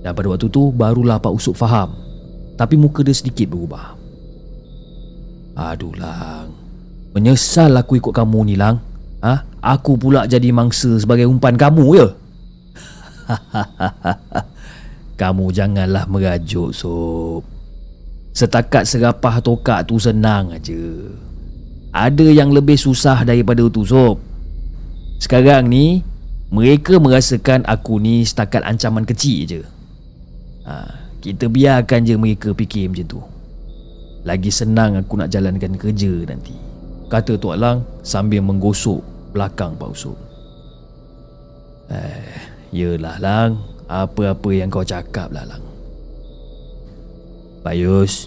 Dan 0.01 0.17
pada 0.17 0.27
waktu 0.33 0.49
tu 0.49 0.73
barulah 0.73 1.21
Pak 1.21 1.29
Usuk 1.29 1.53
faham. 1.53 1.93
Tapi 2.57 2.73
muka 2.73 3.05
dia 3.05 3.13
sedikit 3.13 3.53
berubah. 3.53 3.93
Aduh 5.53 5.93
lang. 5.93 6.49
Menyesal 7.13 7.77
aku 7.77 8.01
ikut 8.01 8.13
kamu 8.15 8.39
ni 8.49 8.55
lang. 8.57 8.81
Aku 9.61 9.93
pula 9.93 10.25
jadi 10.25 10.49
mangsa 10.49 10.97
sebagai 10.97 11.29
umpan 11.29 11.53
kamu 11.53 11.85
ya? 11.93 12.07
kamu 15.21 15.53
janganlah 15.53 16.09
merajuk 16.09 16.73
sob. 16.73 17.45
Setakat 18.33 18.89
serapah 18.89 19.37
tokak 19.37 19.85
tu 19.85 20.01
senang 20.01 20.49
aja. 20.49 20.81
Ada 21.93 22.25
yang 22.33 22.49
lebih 22.49 22.73
susah 22.73 23.21
daripada 23.21 23.61
tu 23.69 23.85
sob. 23.85 24.17
Sekarang 25.21 25.69
ni 25.69 26.01
mereka 26.49 26.97
merasakan 26.97 27.61
aku 27.69 28.01
ni 28.01 28.25
setakat 28.25 28.65
ancaman 28.65 29.05
kecil 29.05 29.45
je. 29.45 29.61
Ha, 30.65 30.89
kita 31.21 31.45
biarkan 31.45 32.01
je 32.01 32.17
mereka 32.17 32.49
fikir 32.57 32.89
macam 32.89 33.05
tu. 33.05 33.21
Lagi 34.25 34.49
senang 34.49 34.97
aku 34.97 35.21
nak 35.21 35.29
jalankan 35.29 35.77
kerja 35.77 36.25
nanti. 36.25 36.57
Kata 37.13 37.37
Tok 37.37 37.57
Lang 37.61 37.85
sambil 38.01 38.41
menggosok 38.41 39.20
belakang 39.31 39.79
Pak 39.79 39.89
Usop. 39.91 40.19
Eh, 41.91 42.35
yelah 42.71 43.19
Lang, 43.19 43.59
apa-apa 43.87 44.49
yang 44.55 44.71
kau 44.71 44.85
cakap 44.85 45.31
lah 45.31 45.43
Lang. 45.43 45.71
Pak 47.61 47.77
Yus 47.77 48.25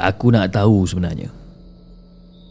Aku 0.00 0.32
nak 0.32 0.48
tahu 0.48 0.88
sebenarnya 0.88 1.28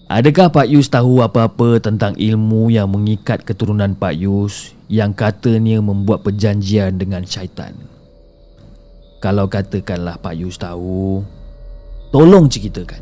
Adakah 0.05 0.53
Pak 0.53 0.69
Yus 0.69 0.89
tahu 0.89 1.25
apa-apa 1.25 1.81
tentang 1.81 2.13
ilmu 2.13 2.69
yang 2.69 2.93
mengikat 2.93 3.41
keturunan 3.41 3.97
Pak 3.97 4.13
Yus 4.21 4.77
Yang 4.85 5.11
katanya 5.17 5.81
membuat 5.81 6.21
perjanjian 6.21 7.01
dengan 7.01 7.25
syaitan 7.25 7.73
Kalau 9.17 9.49
katakanlah 9.49 10.21
Pak 10.21 10.37
Yus 10.37 10.61
tahu 10.61 11.25
Tolong 12.13 12.45
ceritakan 12.45 13.01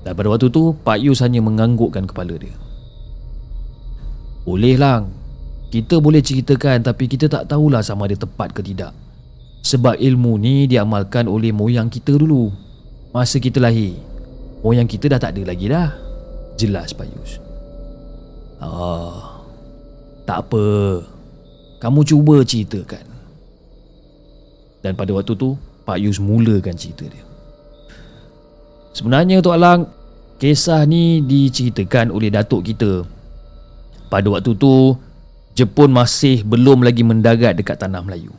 Dan 0.00 0.16
pada 0.16 0.28
waktu 0.32 0.48
tu 0.48 0.72
Pak 0.80 0.98
Yus 1.00 1.20
hanya 1.20 1.44
menganggukkan 1.44 2.08
kepala 2.08 2.40
dia. 2.40 2.56
Boleh 4.48 4.80
lang. 4.80 5.12
Kita 5.70 6.02
boleh 6.02 6.24
ceritakan 6.24 6.82
tapi 6.82 7.06
kita 7.06 7.30
tak 7.30 7.46
tahulah 7.52 7.84
sama 7.84 8.08
ada 8.08 8.16
tepat 8.16 8.50
ke 8.50 8.64
tidak. 8.64 8.96
Sebab 9.60 10.00
ilmu 10.00 10.40
ni 10.40 10.64
diamalkan 10.64 11.28
oleh 11.28 11.52
moyang 11.52 11.92
kita 11.92 12.16
dulu. 12.16 12.48
Masa 13.12 13.42
kita 13.42 13.58
lahir 13.58 13.98
Moyang 14.62 14.86
kita 14.86 15.10
dah 15.10 15.20
tak 15.20 15.36
ada 15.36 15.42
lagi 15.52 15.66
dah. 15.68 15.92
Jelas 16.56 16.92
Payus 16.92 17.40
Ah, 18.60 19.40
Tak 20.28 20.48
apa. 20.48 20.64
Kamu 21.80 22.04
cuba 22.04 22.44
ceritakan. 22.44 23.04
Dan 24.80 24.96
pada 24.96 25.12
waktu 25.12 25.32
tu 25.36 25.56
Pak 25.84 25.96
Yus 26.00 26.20
mulakan 26.20 26.76
cerita 26.76 27.04
dia 27.08 27.29
Sebenarnya 28.90 29.38
Tok 29.38 29.54
Alang 29.54 29.80
Kisah 30.40 30.82
ni 30.88 31.22
diceritakan 31.22 32.10
oleh 32.10 32.32
datuk 32.32 32.66
kita 32.66 33.06
Pada 34.10 34.26
waktu 34.32 34.56
tu 34.58 34.98
Jepun 35.54 35.92
masih 35.92 36.42
belum 36.42 36.82
lagi 36.82 37.06
mendarat 37.06 37.54
dekat 37.54 37.78
tanah 37.78 38.02
Melayu 38.02 38.34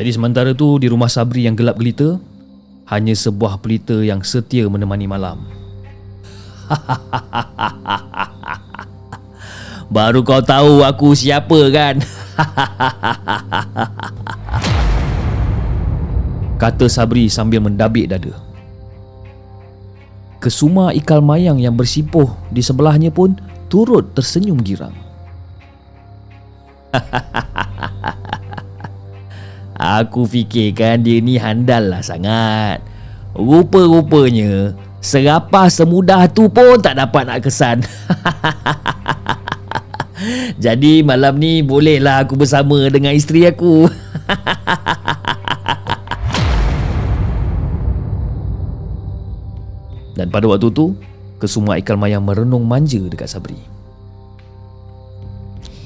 Jadi 0.00 0.16
sementara 0.16 0.56
tu 0.56 0.80
di 0.80 0.88
rumah 0.88 1.12
Sabri 1.12 1.44
yang 1.44 1.52
gelap 1.52 1.76
gelita 1.76 2.16
hanya 2.88 3.12
sebuah 3.12 3.60
pelita 3.60 4.00
yang 4.00 4.24
setia 4.24 4.64
menemani 4.64 5.04
malam. 5.04 5.44
Baru 9.92 10.24
kau 10.24 10.40
tahu 10.40 10.88
aku 10.88 11.12
siapa 11.12 11.68
kan? 11.68 12.00
Kata 16.60 16.92
Sabri 16.92 17.32
sambil 17.32 17.64
mendabik 17.64 18.04
dada. 18.10 18.50
Kesuma 20.40 20.96
ikal 20.96 21.20
mayang 21.20 21.60
yang 21.60 21.76
bersipuh 21.76 22.32
di 22.48 22.64
sebelahnya 22.64 23.12
pun 23.12 23.36
turut 23.68 24.16
tersenyum 24.16 24.56
girang. 24.60 24.92
Aku 29.80 30.28
fikirkan 30.28 31.00
dia 31.00 31.24
ni 31.24 31.40
handal 31.40 31.88
lah 31.88 32.04
sangat 32.04 32.84
Rupa-rupanya 33.32 34.76
Serapah 35.00 35.72
semudah 35.72 36.28
tu 36.28 36.52
pun 36.52 36.76
tak 36.76 37.00
dapat 37.00 37.24
nak 37.24 37.40
kesan 37.40 37.80
Jadi 40.64 41.02
malam 41.02 41.38
ni 41.40 41.62
bolehlah 41.64 42.20
aku 42.24 42.36
bersama 42.36 42.88
dengan 42.92 43.12
isteri 43.16 43.46
aku. 43.48 43.88
Dan 50.18 50.26
pada 50.28 50.44
waktu 50.52 50.68
tu 50.68 50.92
Kesemua 51.40 51.80
ikan 51.80 51.96
mayang 51.96 52.20
merenung 52.20 52.68
manja 52.68 53.00
dekat 53.00 53.32
Sabri. 53.32 53.56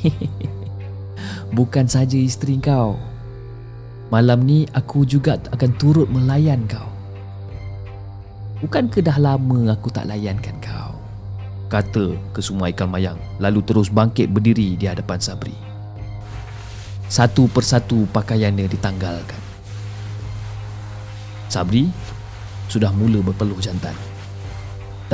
Bukan 1.54 1.86
saja 1.86 2.18
isteri 2.18 2.58
kau 2.58 2.98
Malam 4.10 4.42
ni 4.42 4.66
aku 4.74 5.06
juga 5.06 5.38
akan 5.54 5.70
turut 5.78 6.10
melayan 6.10 6.66
kau. 6.66 6.90
Bukankah 8.66 9.06
dah 9.06 9.22
lama 9.22 9.70
aku 9.70 9.86
tak 9.94 10.10
layankan 10.10 10.58
kau 10.58 10.93
Kata 11.72 12.14
kesemua 12.36 12.70
ikan 12.70 12.90
mayang 12.90 13.18
Lalu 13.40 13.60
terus 13.64 13.88
bangkit 13.88 14.30
berdiri 14.30 14.76
di 14.76 14.84
hadapan 14.84 15.18
Sabri 15.18 15.56
Satu 17.08 17.48
persatu 17.48 18.04
pakaiannya 18.12 18.68
ditanggalkan 18.68 19.42
Sabri 21.48 21.88
sudah 22.68 22.90
mula 22.90 23.20
berpeluh 23.20 23.60
jantan 23.60 23.94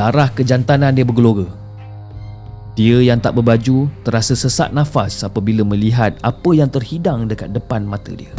Darah 0.01 0.31
kejantanan 0.31 0.95
dia 0.95 1.03
bergelora. 1.03 1.51
Dia 2.79 3.03
yang 3.03 3.19
tak 3.19 3.35
berbaju 3.37 3.91
terasa 4.07 4.39
sesak 4.39 4.71
nafas 4.71 5.21
apabila 5.27 5.67
melihat 5.67 6.15
apa 6.23 6.51
yang 6.55 6.71
terhidang 6.71 7.27
dekat 7.27 7.51
depan 7.51 7.83
mata 7.83 8.15
dia. 8.15 8.31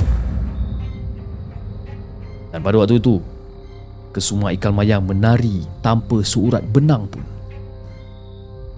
Dan 2.49 2.63
pada 2.63 2.79
waktu 2.79 2.97
itu, 2.97 3.19
kesemua 4.15 4.55
ikan 4.55 4.73
mayang 4.73 5.03
menari 5.03 5.61
tanpa 5.83 6.23
seurat 6.23 6.63
benang 6.63 7.05
pun. 7.11 7.21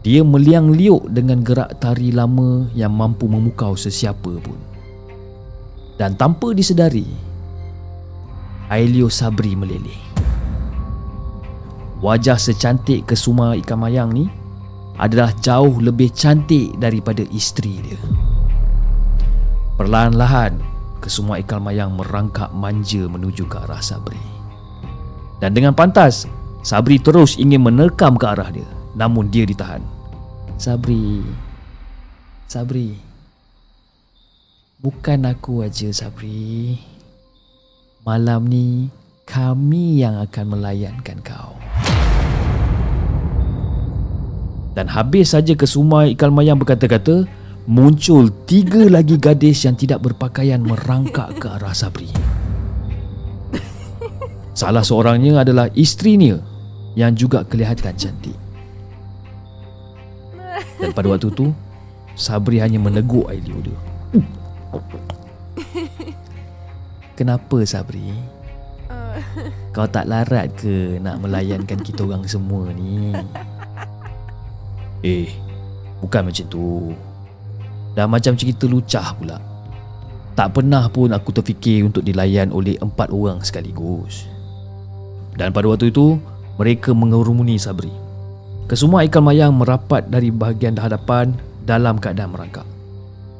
Dia 0.03 0.19
meliang 0.19 0.75
liuk 0.75 1.07
dengan 1.15 1.47
gerak 1.47 1.79
tari 1.79 2.11
lama 2.11 2.67
yang 2.75 2.91
mampu 2.91 3.23
memukau 3.23 3.79
sesiapa 3.79 4.35
pun. 4.43 4.59
Dan 5.95 6.19
tanpa 6.19 6.51
disedari, 6.51 7.07
Ailio 8.67 9.07
Sabri 9.07 9.55
meleleh. 9.55 9.95
Wajah 12.03 12.35
secantik 12.35 13.07
kesuma 13.07 13.55
ikan 13.63 13.79
mayang 13.79 14.11
ni 14.11 14.27
adalah 14.99 15.31
jauh 15.39 15.79
lebih 15.79 16.11
cantik 16.11 16.75
daripada 16.83 17.23
isteri 17.31 17.79
dia. 17.79 18.01
Perlahan-lahan, 19.79 20.59
kesuma 20.99 21.39
ikan 21.47 21.63
mayang 21.63 21.95
merangkak 21.95 22.51
manja 22.51 23.07
menuju 23.07 23.47
ke 23.47 23.55
arah 23.55 23.79
Sabri. 23.79 24.19
Dan 25.39 25.55
dengan 25.55 25.71
pantas, 25.71 26.27
Sabri 26.59 26.99
terus 26.99 27.39
ingin 27.39 27.63
menerkam 27.63 28.19
ke 28.19 28.27
arah 28.27 28.51
dia. 28.51 28.82
Namun 28.93 29.33
dia 29.33 29.45
ditahan. 29.45 29.81
Sabri. 30.61 31.25
Sabri. 32.45 32.93
Bukan 34.83 35.25
aku 35.25 35.65
aja 35.65 35.89
Sabri. 35.89 36.77
Malam 38.03 38.51
ni 38.51 38.91
kami 39.23 40.03
yang 40.03 40.19
akan 40.19 40.45
melayankan 40.59 41.23
kau. 41.23 41.55
Dan 44.73 44.89
habis 44.89 45.31
saja 45.31 45.55
kesumai 45.55 46.17
ikan 46.17 46.33
mayang 46.33 46.59
berkata-kata, 46.59 47.29
muncul 47.69 48.27
tiga 48.49 48.89
lagi 48.91 49.15
gadis 49.15 49.63
yang 49.63 49.77
tidak 49.77 50.03
berpakaian 50.03 50.59
merangkak 50.59 51.31
ke 51.39 51.47
arah 51.47 51.71
Sabri. 51.71 52.09
Salah 54.53 54.85
seorangnya 54.85 55.41
adalah 55.41 55.71
isterinya 55.73 56.37
yang 56.93 57.17
juga 57.17 57.41
kelihatan 57.47 57.95
cantik. 57.97 58.42
Dan 60.81 60.91
pada 60.91 61.07
waktu 61.09 61.29
itu, 61.31 61.53
Sabri 62.13 62.61
hanya 62.61 62.77
meneguk 62.77 63.25
Ailio 63.31 63.57
dia. 63.63 63.79
Kenapa 67.17 67.57
Sabri? 67.65 68.13
Kau 69.73 69.89
tak 69.89 70.09
larat 70.09 70.53
ke 70.53 71.01
nak 71.01 71.21
melayankan 71.21 71.81
kita 71.81 72.05
orang 72.05 72.25
semua 72.29 72.69
ni? 72.73 73.13
Eh, 75.01 75.29
bukan 76.01 76.29
macam 76.29 76.45
tu. 76.47 76.93
Dah 77.93 78.09
macam 78.09 78.33
cerita 78.33 78.65
lucah 78.65 79.13
pula. 79.17 79.37
Tak 80.33 80.57
pernah 80.57 80.89
pun 80.89 81.13
aku 81.13 81.29
terfikir 81.29 81.85
untuk 81.85 82.01
dilayan 82.01 82.49
oleh 82.49 82.73
empat 82.81 83.13
orang 83.13 83.45
sekaligus. 83.45 84.25
Dan 85.37 85.53
pada 85.53 85.69
waktu 85.69 85.93
itu, 85.93 86.17
mereka 86.57 86.93
mengerumuni 86.93 87.57
Sabri. 87.57 88.02
Kesemua 88.63 89.03
ikan 89.11 89.27
mayang 89.27 89.51
merapat 89.59 90.07
dari 90.07 90.31
bahagian 90.31 90.79
hadapan 90.79 91.35
dalam 91.67 91.99
keadaan 91.99 92.31
merangkak. 92.31 92.63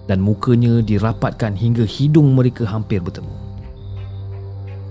Dan 0.04 0.20
mukanya 0.20 0.84
dirapatkan 0.84 1.56
hingga 1.56 1.88
hidung 1.88 2.36
mereka 2.36 2.68
hampir 2.68 3.00
bertemu. 3.00 3.32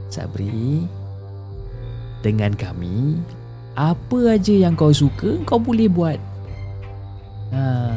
Sabri, 0.08 0.88
dengan 2.24 2.56
kami, 2.56 3.20
apa 3.76 4.36
aja 4.40 4.56
yang 4.56 4.72
kau 4.72 4.88
suka, 4.88 5.36
kau 5.44 5.60
boleh 5.60 5.84
buat. 5.88 6.16
Ha, 7.52 7.92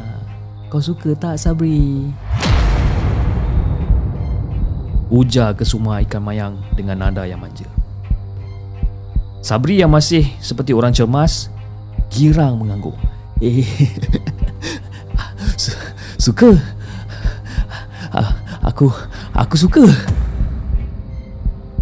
kau 0.68 0.80
suka 0.80 1.16
tak 1.16 1.40
Sabri? 1.40 2.12
Ujar 5.08 5.56
ke 5.56 5.64
semua 5.64 6.04
ikan 6.04 6.20
mayang 6.20 6.60
dengan 6.76 7.00
nada 7.00 7.24
yang 7.24 7.40
manja. 7.40 7.64
Sabri 9.40 9.80
yang 9.80 9.88
masih 9.88 10.28
seperti 10.42 10.76
orang 10.76 10.92
cemas, 10.92 11.48
girang 12.10 12.60
mengangguk. 12.60 12.96
Eh, 13.42 13.66
suka. 16.16 16.56
Aku, 18.66 18.90
aku 19.32 19.54
suka. 19.56 19.86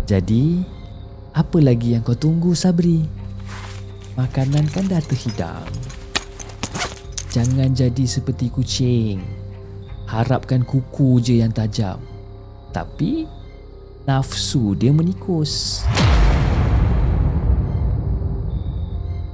Jadi, 0.04 0.62
apa 1.32 1.58
lagi 1.58 1.96
yang 1.96 2.04
kau 2.04 2.14
tunggu 2.14 2.52
Sabri? 2.52 3.02
Makanan 4.14 4.68
kan 4.70 4.86
dah 4.86 5.02
terhidang. 5.02 5.66
Jangan 7.34 7.74
jadi 7.74 8.04
seperti 8.06 8.46
kucing. 8.52 9.18
Harapkan 10.06 10.62
kuku 10.62 11.18
je 11.18 11.42
yang 11.42 11.50
tajam. 11.50 11.98
Tapi 12.70 13.26
nafsu 14.06 14.78
dia 14.78 14.94
menikus. 14.94 15.82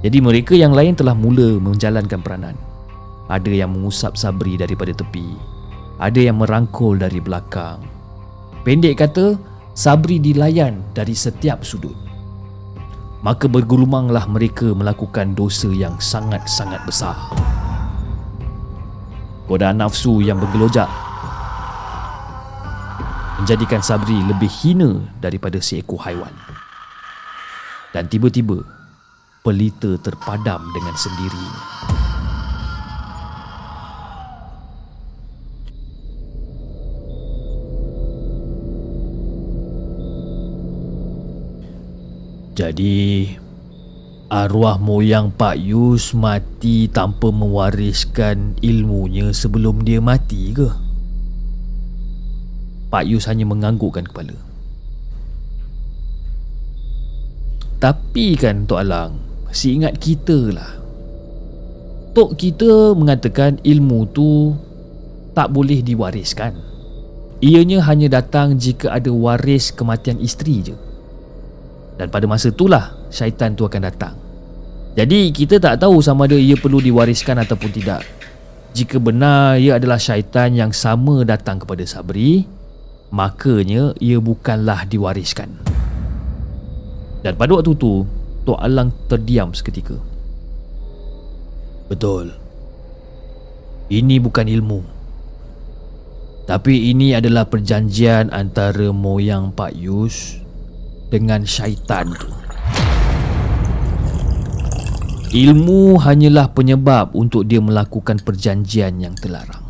Jadi 0.01 0.17
mereka 0.17 0.57
yang 0.57 0.73
lain 0.73 0.97
telah 0.97 1.13
mula 1.13 1.61
menjalankan 1.61 2.21
peranan. 2.25 2.57
Ada 3.29 3.65
yang 3.65 3.77
mengusap 3.77 4.17
Sabri 4.17 4.57
daripada 4.57 4.91
tepi. 4.91 5.37
Ada 6.01 6.29
yang 6.29 6.41
merangkul 6.41 6.97
dari 6.97 7.21
belakang. 7.21 7.79
Pendek 8.65 8.97
kata, 8.97 9.37
Sabri 9.77 10.17
dilayan 10.17 10.81
dari 10.97 11.13
setiap 11.13 11.61
sudut. 11.61 11.95
Maka 13.21 13.45
bergulumanglah 13.45 14.25
mereka 14.25 14.73
melakukan 14.73 15.37
dosa 15.37 15.69
yang 15.69 15.93
sangat-sangat 16.01 16.81
besar 16.89 17.13
godaan 19.51 19.83
nafsu 19.83 20.23
yang 20.23 20.39
bergelojak 20.39 20.87
menjadikan 23.43 23.83
Sabri 23.83 24.15
lebih 24.23 24.47
hina 24.47 25.03
daripada 25.19 25.59
seekor 25.59 25.99
haiwan. 26.07 26.31
Dan 27.91 28.07
tiba-tiba, 28.07 28.63
pelita 29.41 29.97
terpadam 29.97 30.61
dengan 30.69 30.93
sendiri. 30.93 31.47
Jadi, 42.53 43.25
arwah 44.29 44.77
moyang 44.77 45.33
Pak 45.33 45.57
Yus 45.57 46.13
mati 46.13 46.85
tanpa 46.85 47.33
mewariskan 47.33 48.53
ilmunya 48.61 49.33
sebelum 49.33 49.81
dia 49.81 49.97
mati 49.97 50.53
ke? 50.53 50.69
Pak 52.93 53.09
Yus 53.09 53.25
hanya 53.25 53.49
menganggukkan 53.49 54.05
kepala. 54.05 54.37
Tapi 57.81 58.37
kan 58.37 58.69
Tok 58.69 58.77
Alang, 58.77 59.30
si 59.51 59.77
ingat 59.77 59.99
kita 59.99 60.55
lah. 60.55 60.71
Tok 62.11 62.35
kita 62.35 62.91
mengatakan 62.91 63.59
ilmu 63.63 64.07
tu 64.11 64.55
tak 65.31 65.51
boleh 65.51 65.79
diwariskan. 65.79 66.55
Ianya 67.39 67.83
hanya 67.87 68.19
datang 68.21 68.59
jika 68.59 68.91
ada 68.91 69.07
waris 69.11 69.71
kematian 69.71 70.19
isteri 70.19 70.71
je. 70.71 70.75
Dan 71.95 72.11
pada 72.11 72.27
masa 72.27 72.51
itulah 72.51 72.95
syaitan 73.13 73.55
tu 73.55 73.63
akan 73.63 73.81
datang. 73.87 74.13
Jadi 74.91 75.31
kita 75.31 75.55
tak 75.57 75.79
tahu 75.79 76.03
sama 76.03 76.27
ada 76.27 76.35
ia 76.35 76.59
perlu 76.59 76.83
diwariskan 76.83 77.39
ataupun 77.39 77.71
tidak. 77.71 78.03
jika 78.71 78.97
benar 79.03 79.59
ia 79.59 79.75
adalah 79.75 79.99
syaitan 79.99 80.55
yang 80.55 80.71
sama 80.71 81.27
datang 81.27 81.59
kepada 81.59 81.83
Sabri, 81.83 82.47
makanya 83.11 83.91
ia 83.99 84.17
bukanlah 84.19 84.87
diwariskan. 84.87 85.51
Dan 87.21 87.35
pada 87.35 87.51
waktu 87.59 87.75
itu, 87.75 88.07
Tok 88.41 88.57
Alang 88.57 88.89
terdiam 89.05 89.53
seketika. 89.53 89.97
Betul. 91.91 92.33
Ini 93.91 94.17
bukan 94.17 94.47
ilmu. 94.47 94.79
Tapi 96.49 96.89
ini 96.89 97.13
adalah 97.13 97.45
perjanjian 97.45 98.33
antara 98.33 98.89
moyang 98.89 99.53
Pak 99.53 99.77
Yus 99.77 100.41
dengan 101.13 101.45
syaitan 101.45 102.09
tu. 102.17 102.31
Ilmu 105.31 105.95
hanyalah 105.95 106.51
penyebab 106.51 107.15
untuk 107.15 107.47
dia 107.47 107.63
melakukan 107.63 108.19
perjanjian 108.19 108.99
yang 108.99 109.15
terlarang. 109.15 109.63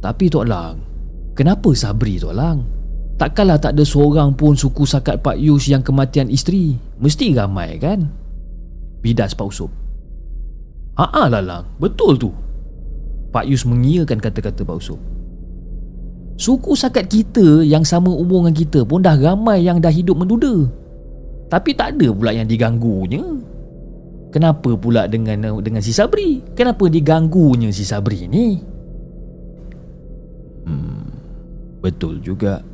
Tapi 0.00 0.24
Tok 0.32 0.46
Lang, 0.48 0.76
kenapa 1.36 1.72
Sabri 1.76 2.16
Tok 2.16 2.32
Lang? 2.32 2.83
Takkanlah 3.14 3.62
tak 3.62 3.78
ada 3.78 3.84
seorang 3.86 4.34
pun 4.34 4.58
suku 4.58 4.82
sakat 4.82 5.22
Pak 5.22 5.38
Yus 5.38 5.70
yang 5.70 5.86
kematian 5.86 6.26
isteri. 6.26 6.74
Mesti 6.98 7.30
ramai 7.38 7.78
kan? 7.78 8.10
Bidas 9.06 9.38
Pak 9.38 9.46
Usop. 9.46 9.70
Haa 10.98 11.30
lah 11.30 11.42
Lang, 11.42 11.64
betul 11.78 12.18
tu. 12.18 12.30
Pak 13.30 13.46
Yus 13.46 13.62
mengiyakan 13.66 14.18
kata-kata 14.18 14.66
Pak 14.66 14.78
Usop. 14.78 14.98
Suku 16.34 16.74
sakat 16.74 17.06
kita 17.06 17.62
yang 17.62 17.86
sama 17.86 18.10
umur 18.10 18.42
dengan 18.42 18.54
kita 18.58 18.82
pun 18.82 18.98
dah 18.98 19.14
ramai 19.14 19.62
yang 19.62 19.78
dah 19.78 19.90
hidup 19.94 20.18
menduda. 20.18 20.66
Tapi 21.46 21.70
tak 21.78 21.94
ada 21.94 22.10
pula 22.10 22.34
yang 22.34 22.50
diganggunya. 22.50 23.22
Kenapa 24.34 24.74
pula 24.74 25.06
dengan 25.06 25.62
dengan 25.62 25.78
si 25.78 25.94
Sabri? 25.94 26.42
Kenapa 26.58 26.90
diganggunya 26.90 27.70
si 27.70 27.86
Sabri 27.86 28.26
ni? 28.26 28.58
Hmm, 30.66 31.06
betul 31.78 32.18
juga. 32.18 32.73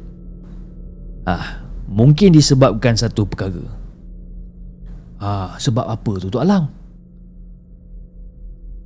Ah, 1.31 1.63
mungkin 1.87 2.35
disebabkan 2.35 2.99
satu 2.99 3.23
perkara. 3.23 3.63
Ah, 5.23 5.55
sebab 5.63 5.87
apa 5.87 6.13
tu 6.19 6.27
Tok 6.27 6.43
Alang? 6.43 6.67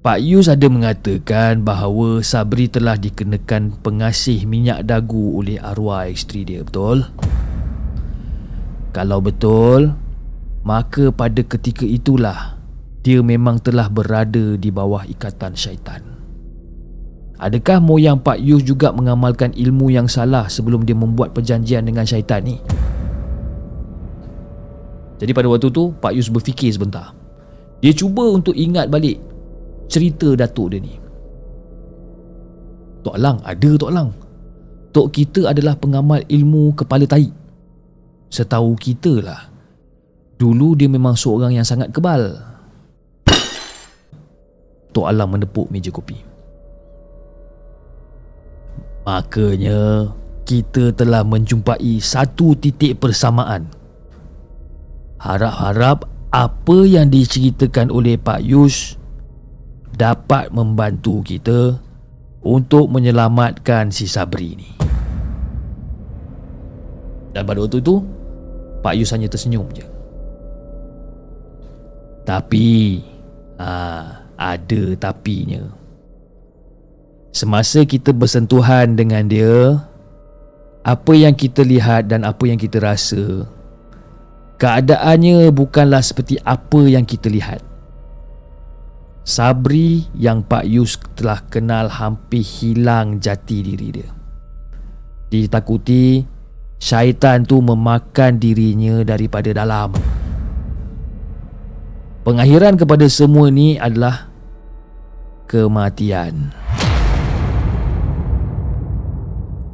Pak 0.05 0.21
Yus 0.21 0.53
ada 0.53 0.69
mengatakan 0.69 1.65
bahawa 1.65 2.21
Sabri 2.21 2.69
telah 2.69 3.01
dikenakan 3.01 3.81
pengasih 3.81 4.45
minyak 4.45 4.85
dagu 4.85 5.41
oleh 5.41 5.57
arwah 5.57 6.05
isteri 6.05 6.45
dia, 6.45 6.61
betul? 6.61 7.09
Kalau 8.93 9.25
betul, 9.25 9.97
maka 10.61 11.09
pada 11.09 11.41
ketika 11.41 11.89
itulah 11.89 12.61
dia 13.01 13.25
memang 13.25 13.57
telah 13.65 13.89
berada 13.89 14.61
di 14.61 14.69
bawah 14.69 15.09
ikatan 15.09 15.57
syaitan. 15.57 16.14
Adakah 17.35 17.83
moyang 17.83 18.23
Pak 18.23 18.39
Yuh 18.39 18.63
juga 18.63 18.95
mengamalkan 18.95 19.51
ilmu 19.59 19.91
yang 19.91 20.07
salah 20.07 20.47
sebelum 20.47 20.87
dia 20.87 20.95
membuat 20.95 21.35
perjanjian 21.35 21.83
dengan 21.83 22.07
syaitan 22.07 22.41
ni? 22.47 22.63
Jadi 25.19 25.31
pada 25.35 25.51
waktu 25.51 25.71
tu, 25.71 25.91
Pak 25.99 26.15
Yus 26.15 26.31
berfikir 26.31 26.71
sebentar. 26.71 27.11
Dia 27.83 27.91
cuba 27.91 28.31
untuk 28.31 28.55
ingat 28.55 28.87
balik 28.87 29.19
cerita 29.91 30.33
datuk 30.39 30.73
dia 30.73 30.81
ni. 30.81 30.95
Tok 33.05 33.19
Lang, 33.19 33.43
ada 33.43 33.71
Tok 33.77 33.93
Lang. 33.93 34.15
Tok 34.95 35.11
kita 35.11 35.51
adalah 35.51 35.75
pengamal 35.75 36.23
ilmu 36.31 36.73
kepala 36.79 37.05
taik. 37.05 37.35
Setahu 38.35 38.75
kita 38.75 39.23
lah 39.23 39.41
Dulu 40.35 40.75
dia 40.75 40.91
memang 40.91 41.15
seorang 41.15 41.55
yang 41.55 41.63
sangat 41.63 41.95
kebal 41.95 42.35
Tok 44.91 45.07
Alam 45.07 45.39
menepuk 45.39 45.71
meja 45.71 45.95
kopi 45.95 46.34
Makanya 49.05 50.13
kita 50.49 50.93
telah 50.97 51.25
menjumpai 51.25 52.01
satu 52.01 52.57
titik 52.57 53.01
persamaan 53.01 53.69
Harap-harap 55.21 56.05
apa 56.35 56.79
yang 56.85 57.09
diceritakan 57.09 57.89
oleh 57.89 58.21
Pak 58.21 58.45
Yus 58.45 59.01
dapat 59.95 60.51
membantu 60.51 61.23
kita 61.23 61.79
untuk 62.45 62.91
menyelamatkan 62.91 63.89
si 63.89 64.05
Sabri 64.05 64.59
ni. 64.59 64.71
Dan 67.33 67.47
pada 67.47 67.63
waktu 67.63 67.81
itu, 67.81 68.05
Pak 68.85 68.95
Yus 68.99 69.15
hanya 69.15 69.31
tersenyum 69.31 69.71
je. 69.73 69.87
Tapi, 72.29 73.01
ha, 73.57 73.71
ada 74.37 74.83
tapinya. 74.99 75.65
Semasa 77.35 77.83
kita 77.83 78.15
bersentuhan 78.15 78.95
dengan 78.95 79.27
dia, 79.27 79.83
apa 80.87 81.13
yang 81.19 81.35
kita 81.35 81.67
lihat 81.67 82.07
dan 82.07 82.23
apa 82.23 82.47
yang 82.47 82.55
kita 82.55 82.79
rasa, 82.79 83.43
keadaannya 84.63 85.51
bukanlah 85.51 85.99
seperti 85.99 86.39
apa 86.47 86.87
yang 86.87 87.03
kita 87.03 87.27
lihat. 87.27 87.59
Sabri 89.27 90.07
yang 90.15 90.47
Pak 90.47 90.63
Yus 90.63 90.95
telah 91.19 91.43
kenal 91.51 91.91
hampir 91.91 92.47
hilang 92.47 93.19
jati 93.19 93.67
diri 93.67 93.89
dia. 93.91 94.11
Ditakuti 95.27 96.23
syaitan 96.79 97.43
tu 97.43 97.59
memakan 97.59 98.39
dirinya 98.39 99.03
daripada 99.03 99.51
dalam. 99.51 99.91
Pengakhiran 102.23 102.79
kepada 102.79 103.11
semua 103.11 103.51
ni 103.51 103.75
adalah 103.75 104.31
kematian. 105.51 106.64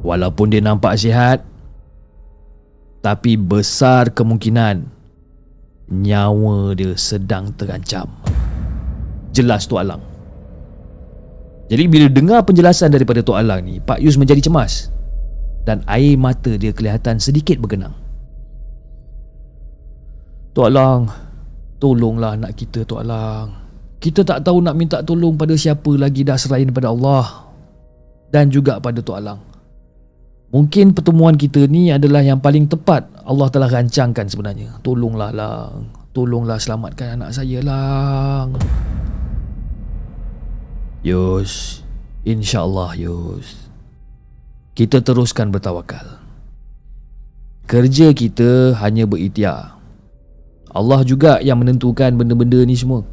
Walaupun 0.01 0.53
dia 0.53 0.65
nampak 0.65 0.97
sihat, 0.97 1.45
tapi 3.01 3.37
besar 3.37 4.13
kemungkinan 4.13 4.85
nyawa 5.91 6.73
dia 6.77 6.93
sedang 6.97 7.53
terancam. 7.57 8.09
Jelas 9.33 9.65
tu 9.67 9.77
Alang. 9.77 10.01
Jadi 11.71 11.87
bila 11.87 12.07
dengar 12.11 12.43
penjelasan 12.43 12.91
daripada 12.91 13.23
Tok 13.23 13.39
Alang 13.39 13.63
ni, 13.63 13.79
Pak 13.79 14.03
Yus 14.03 14.19
menjadi 14.19 14.43
cemas 14.43 14.91
dan 15.63 15.85
air 15.87 16.19
mata 16.19 16.51
dia 16.57 16.75
kelihatan 16.75 17.21
sedikit 17.23 17.61
bergenang. 17.63 17.95
Tok 20.51 20.71
Lang, 20.73 21.07
tolonglah 21.79 22.35
anak 22.35 22.59
kita 22.59 22.83
Tok 22.83 23.07
Lang. 23.07 23.55
Kita 24.01 24.27
tak 24.27 24.43
tahu 24.43 24.65
nak 24.65 24.75
minta 24.75 24.99
tolong 25.05 25.39
pada 25.39 25.55
siapa 25.55 25.95
lagi 25.95 26.27
dah 26.27 26.35
serahin 26.35 26.75
pada 26.75 26.91
Allah 26.91 27.53
dan 28.35 28.51
juga 28.51 28.83
pada 28.83 28.99
Tok 28.99 29.21
Lang. 29.23 29.50
Mungkin 30.51 30.93
pertemuan 30.95 31.39
kita 31.39 31.67
ni 31.71 31.95
adalah 31.95 32.27
yang 32.27 32.43
paling 32.43 32.67
tepat 32.67 33.07
Allah 33.23 33.47
telah 33.55 33.71
rancangkan 33.71 34.27
sebenarnya. 34.27 34.83
Tolonglah 34.83 35.31
Lang. 35.31 35.95
Tolonglah 36.11 36.59
selamatkan 36.59 37.19
anak 37.19 37.31
saya 37.31 37.63
Lang. 37.63 38.59
Yus. 41.07 41.87
InsyaAllah 42.27 42.99
Yus 42.99 43.71
kita 44.81 45.05
teruskan 45.05 45.53
bertawakal. 45.53 46.25
Kerja 47.69 48.17
kita 48.17 48.73
hanya 48.81 49.05
berikhtiar. 49.05 49.77
Allah 50.73 51.05
juga 51.05 51.37
yang 51.45 51.61
menentukan 51.61 52.17
benda-benda 52.17 52.65
ni 52.65 52.73
semua. 52.73 53.05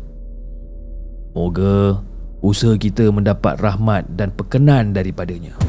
Moga 1.36 2.00
usaha 2.40 2.72
kita 2.80 3.12
mendapat 3.12 3.60
rahmat 3.60 4.08
dan 4.16 4.32
perkenan 4.32 4.96
daripadanya. 4.96 5.60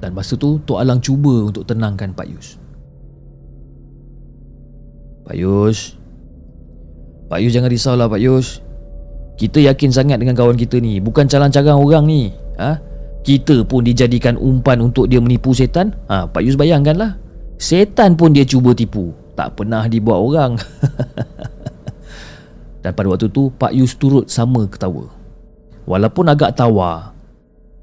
Dan 0.00 0.12
masa 0.12 0.36
tu 0.36 0.60
Tok 0.62 0.78
Alang 0.80 1.00
cuba 1.00 1.48
untuk 1.48 1.64
tenangkan 1.64 2.12
Pak 2.12 2.26
Yus. 2.28 2.60
Pak 5.24 5.36
Yus. 5.36 5.96
Pak 7.26 7.38
Yus 7.42 7.52
jangan 7.52 7.70
risaulah 7.72 8.06
Pak 8.06 8.20
Yus. 8.20 8.60
Kita 9.36 9.60
yakin 9.60 9.92
sangat 9.92 10.16
dengan 10.16 10.32
kawan 10.32 10.56
kita 10.56 10.80
ni, 10.80 10.96
bukan 10.96 11.28
calang-calang 11.28 11.76
orang 11.76 12.04
ni. 12.08 12.32
Ha? 12.56 12.80
kita 13.26 13.66
pun 13.66 13.82
dijadikan 13.82 14.38
umpan 14.38 14.78
untuk 14.78 15.10
dia 15.10 15.18
menipu 15.18 15.50
setan 15.50 15.90
ha, 16.06 16.30
Pak 16.30 16.46
Yus 16.46 16.54
bayangkanlah 16.54 17.18
setan 17.58 18.14
pun 18.14 18.30
dia 18.30 18.46
cuba 18.46 18.70
tipu 18.70 19.10
tak 19.34 19.58
pernah 19.58 19.82
dibuat 19.90 20.22
orang 20.22 20.54
dan 22.86 22.94
pada 22.94 23.10
waktu 23.10 23.26
tu 23.26 23.50
Pak 23.58 23.74
Yus 23.74 23.98
turut 23.98 24.30
sama 24.30 24.70
ketawa 24.70 25.10
walaupun 25.90 26.30
agak 26.30 26.54
tawa 26.54 27.15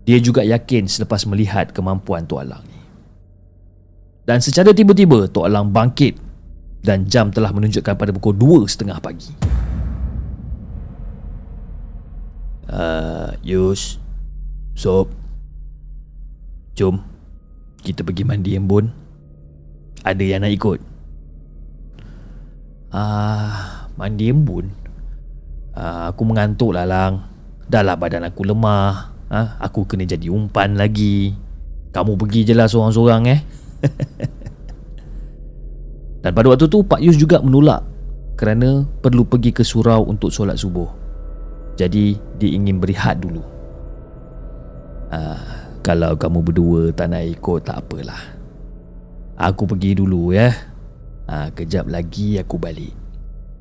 dia 0.03 0.19
juga 0.19 0.43
yakin 0.43 0.87
selepas 0.87 1.23
melihat 1.31 1.71
kemampuan 1.71 2.27
Tok 2.27 2.43
Alang 2.43 2.63
ni. 2.67 2.79
Dan 4.27 4.43
secara 4.43 4.75
tiba-tiba 4.75 5.31
Tok 5.31 5.47
Alang 5.47 5.71
bangkit 5.71 6.19
dan 6.83 7.07
jam 7.07 7.31
telah 7.31 7.55
menunjukkan 7.55 7.95
pada 7.95 8.11
pukul 8.11 8.35
2.30 8.67 8.99
pagi. 8.99 9.31
Uh, 12.73 13.29
Yus 13.45 14.01
Sob 14.73 15.11
Jom 16.73 16.97
Kita 17.83 18.01
pergi 18.01 18.23
mandi 18.23 18.55
embun. 18.55 18.87
Ada 20.03 20.23
yang 20.23 20.41
nak 20.43 20.51
ikut? 20.55 20.79
Ah, 22.91 23.87
Mandi 23.99 24.31
embun? 24.31 24.71
Uh, 25.75 26.11
Aku 26.11 26.23
mengantuk 26.23 26.75
lah 26.75 26.87
Lang. 26.87 27.27
Dah 27.67 27.83
lah 27.83 27.99
badan 27.99 28.27
aku 28.27 28.47
lemah 28.47 29.12
ha? 29.34 29.58
Aku 29.58 29.89
kena 29.89 30.06
jadi 30.06 30.30
umpan 30.30 30.78
lagi. 30.78 31.34
Kamu 31.89 32.17
pergi 32.17 32.46
je 32.46 32.54
lah 32.54 32.69
seorang-seorang 32.69 33.24
eh. 33.30 33.41
Dan 36.24 36.32
pada 36.32 36.48
waktu 36.54 36.72
tu 36.72 36.88
Pak 36.88 37.04
Yus 37.04 37.19
juga 37.19 37.43
menolak 37.43 37.84
Kerana 38.39 38.88
perlu 38.88 39.28
pergi 39.28 39.52
ke 39.52 39.65
surau 39.65 40.08
untuk 40.08 40.32
solat 40.32 40.56
subuh. 40.56 40.88
Jadi 41.74 42.17
dia 42.38 42.50
ingin 42.54 42.78
berehat 42.78 43.22
dulu. 43.22 43.41
Uh, 45.13 45.38
Kalau 45.84 46.17
kamu 46.17 46.39
berdua 46.41 46.82
tak 46.96 47.13
nak 47.13 47.24
ikut 47.28 47.60
tak 47.65 47.86
apalah. 47.86 48.24
Aku 49.38 49.69
pergi 49.69 49.98
dulu 49.98 50.34
ya. 50.34 50.50
Uh, 51.30 51.50
Kejap 51.54 51.89
lagi 51.89 52.41
aku 52.41 52.58
balik. 52.58 52.93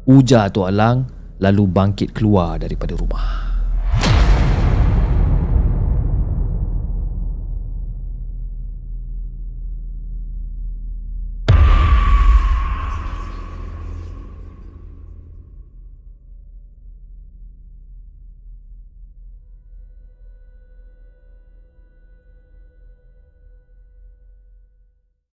Ujar 0.08 0.48
tu 0.48 0.64
Alang 0.64 1.08
lalu 1.42 1.68
bangkit 1.68 2.16
keluar 2.16 2.56
daripada 2.56 2.96
rumah. 2.96 3.51